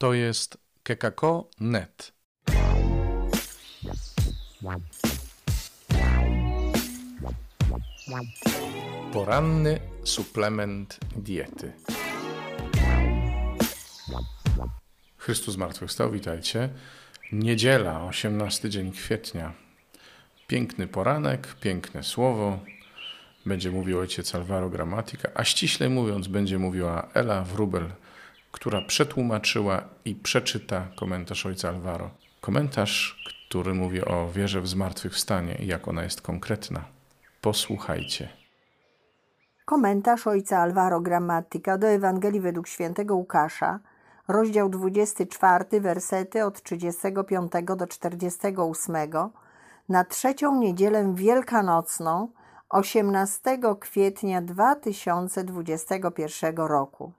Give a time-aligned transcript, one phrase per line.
[0.00, 2.12] To jest kekako.net.
[9.12, 11.72] Poranny suplement diety.
[15.16, 16.68] Chrystus zmartwychwstał, witajcie.
[17.32, 19.52] Niedziela, 18 dzień kwietnia.
[20.46, 22.58] Piękny poranek, piękne słowo.
[23.46, 27.90] Będzie mówił ojciec Alvaro Gramatika, a ściślej mówiąc będzie mówiła Ela Wrubel,
[28.52, 32.10] która przetłumaczyła i przeczyta komentarz ojca Alvaro.
[32.40, 36.84] Komentarz, który mówi o wierze w zmartwychwstanie i jak ona jest konkretna.
[37.40, 38.28] Posłuchajcie.
[39.64, 43.80] Komentarz ojca Alvaro Grammatica do Ewangelii według świętego Łukasza,
[44.28, 48.96] rozdział 24, wersety od 35 do 48,
[49.88, 52.28] na trzecią niedzielę wielkanocną
[52.68, 53.40] 18
[53.80, 57.12] kwietnia 2021 roku.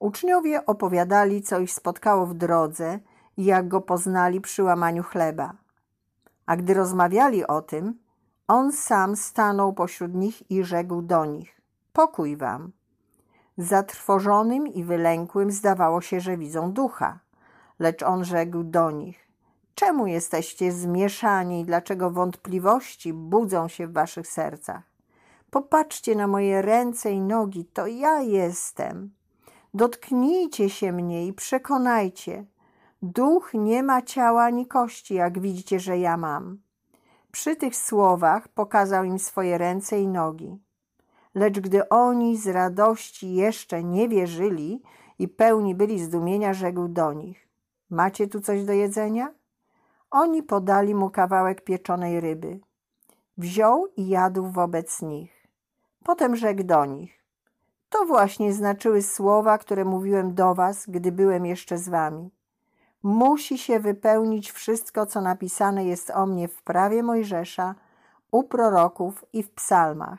[0.00, 2.98] Uczniowie opowiadali, co ich spotkało w drodze
[3.36, 5.52] i jak go poznali przy łamaniu chleba.
[6.46, 7.98] A gdy rozmawiali o tym,
[8.48, 11.60] on sam stanął pośród nich i rzekł do nich:
[11.92, 12.72] Pokój wam.
[13.58, 17.18] Zatrwożonym i wylękłym zdawało się, że widzą ducha,
[17.78, 19.28] lecz on rzekł do nich:
[19.74, 24.82] Czemu jesteście zmieszani i dlaczego wątpliwości budzą się w waszych sercach?
[25.50, 29.19] Popatrzcie na moje ręce i nogi, to ja jestem.
[29.74, 32.44] Dotknijcie się mnie i przekonajcie.
[33.02, 36.58] Duch nie ma ciała ani kości, jak widzicie, że ja mam.
[37.32, 40.58] Przy tych słowach pokazał im swoje ręce i nogi.
[41.34, 44.82] Lecz gdy oni z radości jeszcze nie wierzyli
[45.18, 47.48] i pełni byli zdumienia, rzekł do nich:
[47.90, 49.34] Macie tu coś do jedzenia?
[50.10, 52.60] Oni podali mu kawałek pieczonej ryby.
[53.38, 55.46] Wziął i jadł wobec nich.
[56.04, 57.19] Potem rzekł do nich:
[57.90, 62.30] To właśnie znaczyły słowa, które mówiłem do was, gdy byłem jeszcze z wami.
[63.02, 67.74] Musi się wypełnić wszystko, co napisane jest o mnie w prawie Mojżesza,
[68.30, 70.18] u proroków i w psalmach.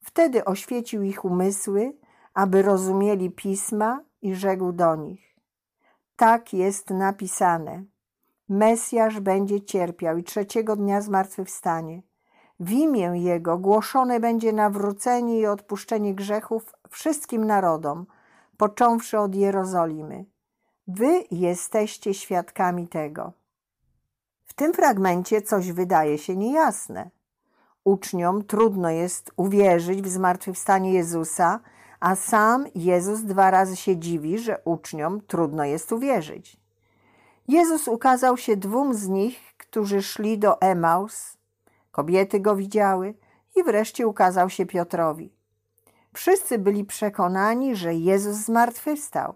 [0.00, 1.96] Wtedy oświecił ich umysły,
[2.34, 5.36] aby rozumieli pisma i rzekł do nich:
[6.16, 7.84] Tak jest napisane.
[8.48, 12.02] Mesjasz będzie cierpiał i trzeciego dnia zmartwychwstanie.
[12.60, 18.06] W imię Jego głoszone będzie nawrócenie i odpuszczenie grzechów wszystkim narodom,
[18.56, 20.24] począwszy od Jerozolimy.
[20.88, 23.32] Wy jesteście świadkami tego.
[24.44, 27.10] W tym fragmencie coś wydaje się niejasne.
[27.84, 31.60] Uczniom trudno jest uwierzyć w zmartwychwstanie Jezusa,
[32.00, 36.56] a sam Jezus dwa razy się dziwi, że uczniom trudno jest uwierzyć.
[37.48, 41.35] Jezus ukazał się dwóm z nich, którzy szli do Emaus.
[41.96, 43.14] Kobiety go widziały
[43.56, 45.32] i wreszcie ukazał się Piotrowi.
[46.12, 49.34] Wszyscy byli przekonani, że Jezus zmartwychwstał,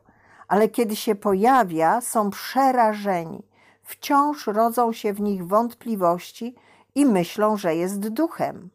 [0.48, 3.43] ale kiedy się pojawia, są przerażeni.
[3.82, 6.54] Wciąż rodzą się w nich wątpliwości
[6.94, 8.71] i myślą, że jest duchem.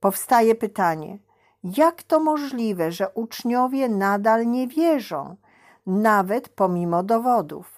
[0.00, 1.18] Powstaje pytanie:
[1.64, 5.36] jak to możliwe, że uczniowie nadal nie wierzą,
[5.86, 7.73] nawet pomimo dowodów?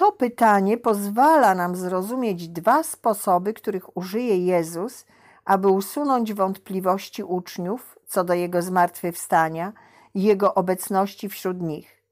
[0.00, 5.06] To pytanie pozwala nam zrozumieć dwa sposoby, których użyje Jezus,
[5.44, 9.72] aby usunąć wątpliwości uczniów co do jego zmartwychwstania
[10.14, 12.02] i jego obecności wśród nich.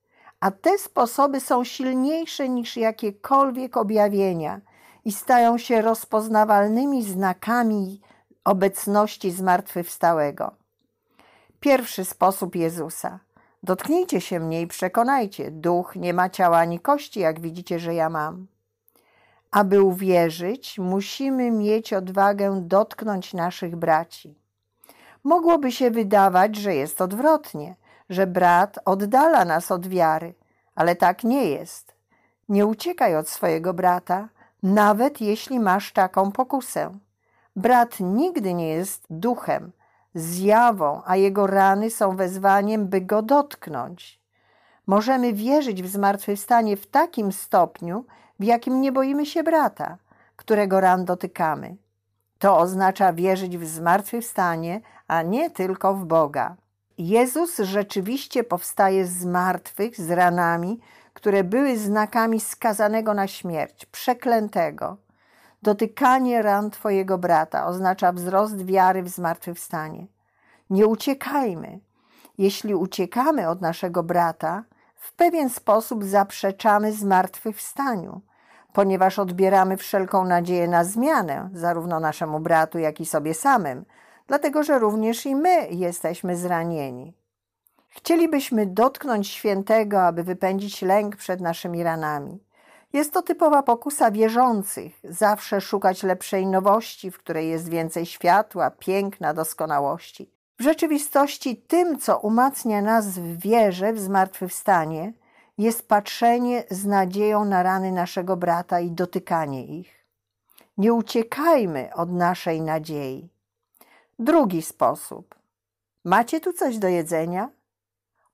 [0.41, 4.61] A te sposoby są silniejsze niż jakiekolwiek objawienia
[5.05, 8.01] i stają się rozpoznawalnymi znakami
[8.45, 10.55] obecności zmartwychwstałego.
[11.61, 13.19] Pierwszy sposób Jezusa–
[13.63, 18.11] Dotknijcie się mnie i przekonajcie, duch nie ma ciała ani kości, jak widzicie, że ja
[18.11, 18.47] mam.
[19.51, 24.39] Aby uwierzyć, musimy mieć odwagę dotknąć naszych braci.
[25.25, 27.77] Mogłoby się wydawać, że jest odwrotnie,
[28.11, 30.35] że brat oddala nas od wiary,
[30.75, 31.95] ale tak nie jest.
[32.49, 34.29] Nie uciekaj od swojego brata,
[34.63, 36.99] nawet jeśli masz taką pokusę.
[37.57, 39.73] Brat nigdy nie jest duchem,
[40.19, 44.21] zjawą, a jego rany są wezwaniem, by go dotknąć.
[44.87, 48.05] Możemy wierzyć w zmartwychwstanie w takim stopniu,
[48.41, 49.97] w jakim nie boimy się brata,
[50.37, 51.77] którego ran dotykamy.
[52.39, 56.57] To oznacza wierzyć w zmartwychwstanie, a nie tylko w Boga.
[56.99, 60.81] Jezus rzeczywiście powstaje z martwych, z ranami,
[61.15, 64.97] które były znakami skazanego na śmierć, przeklętego.
[65.63, 70.07] Dotykanie ran Twojego brata oznacza wzrost wiary w zmartwychwstanie.
[70.71, 71.81] Nie uciekajmy.
[72.39, 74.65] Jeśli uciekamy od naszego brata,
[74.95, 78.21] w pewien sposób zaprzeczamy zmartwychwstaniu,
[78.73, 83.85] ponieważ odbieramy wszelką nadzieję na zmianę, zarówno naszemu bratu, jak i sobie samym,
[84.27, 87.15] dlatego że również i my jesteśmy zranieni.
[87.89, 92.48] Chcielibyśmy dotknąć świętego, aby wypędzić lęk przed naszymi ranami.
[92.93, 99.35] Jest to typowa pokusa wierzących, zawsze szukać lepszej nowości, w której jest więcej światła, piękna,
[99.35, 100.31] doskonałości.
[100.59, 105.13] W rzeczywistości tym, co umacnia nas w wierze w zmartwychwstanie,
[105.59, 110.05] jest patrzenie z nadzieją na rany naszego brata i dotykanie ich.
[110.79, 113.29] Nie uciekajmy od naszej nadziei.
[114.19, 115.35] Drugi sposób.
[116.05, 117.51] Macie tu coś do jedzenia?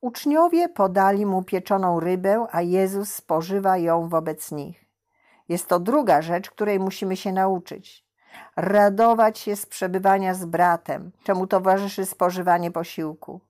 [0.04, 4.84] Uczniowie podali mu pieczoną rybę, a Jezus spożywa ją wobec nich.
[5.48, 8.04] Jest to druga rzecz, której musimy się nauczyć.
[8.56, 13.40] Radować się z przebywania z bratem, czemu towarzyszy spożywanie posiłku.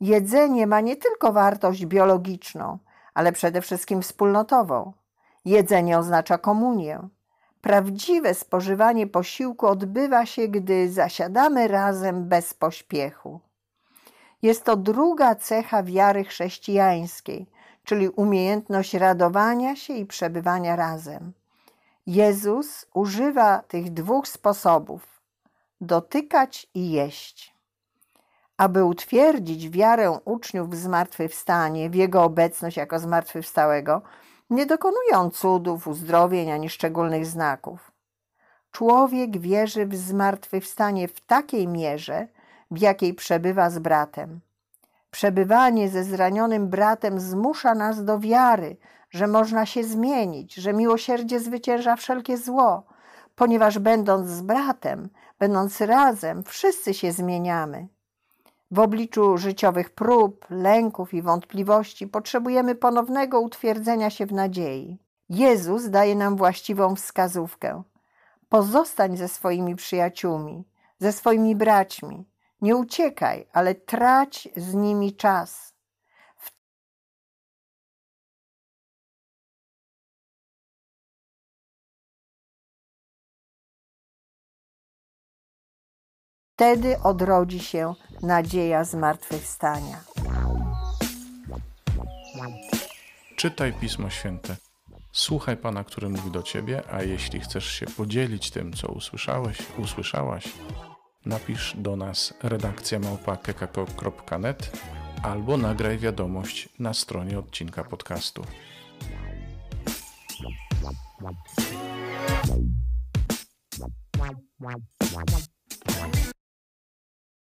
[0.00, 2.78] Jedzenie ma nie tylko wartość biologiczną,
[3.14, 4.92] ale przede wszystkim wspólnotową.
[5.44, 7.08] Jedzenie oznacza komunię.
[7.60, 13.40] Prawdziwe spożywanie posiłku odbywa się, gdy zasiadamy razem bez pośpiechu.
[14.42, 17.46] Jest to druga cecha wiary chrześcijańskiej,
[17.84, 21.32] czyli umiejętność radowania się i przebywania razem.
[22.06, 25.12] Jezus używa tych dwóch sposobów
[25.80, 27.54] dotykać i jeść.
[28.56, 34.02] Aby utwierdzić wiarę uczniów w zmartwychwstanie, w Jego obecność jako zmartwychwstałego,
[34.50, 37.92] nie dokonuje on cudów, uzdrowień ani szczególnych znaków.
[38.70, 42.28] Człowiek wierzy w zmartwychwstanie w takiej mierze,
[42.72, 44.40] w jakiej przebywa z bratem.
[45.10, 48.76] Przebywanie ze zranionym bratem zmusza nas do wiary,
[49.10, 52.82] że można się zmienić, że miłosierdzie zwycięża wszelkie zło,
[53.36, 55.08] ponieważ będąc z bratem,
[55.38, 57.88] będąc razem, wszyscy się zmieniamy.
[58.70, 64.98] W obliczu życiowych prób, lęków i wątpliwości potrzebujemy ponownego utwierdzenia się w nadziei.
[65.28, 67.82] Jezus daje nam właściwą wskazówkę.
[68.48, 70.64] Pozostań ze swoimi przyjaciółmi,
[70.98, 72.24] ze swoimi braćmi,
[72.62, 75.72] nie uciekaj, ale trać z nimi czas.
[86.54, 90.04] Wtedy odrodzi się nadzieja zmartwychwstania.
[93.36, 94.56] Czytaj Pismo Święte.
[95.12, 100.44] Słuchaj Pana, który mówi do Ciebie, a jeśli chcesz się podzielić tym, co usłyszałeś, usłyszałaś,
[101.26, 104.72] napisz do nas redakcja małpa.kekako.net
[105.22, 108.44] albo nagraj wiadomość na stronie odcinka podcastu.
[114.18, 114.74] Wow, wow,
[115.14, 115.52] wow.